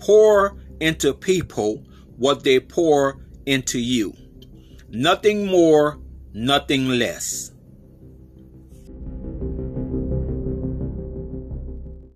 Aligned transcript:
Pour 0.00 0.56
into 0.80 1.14
people 1.14 1.84
what 2.16 2.42
they 2.44 2.58
pour 2.60 3.24
into 3.46 3.78
you. 3.78 4.14
Nothing 4.88 5.46
more, 5.46 5.98
nothing 6.32 6.88
less. 6.88 7.52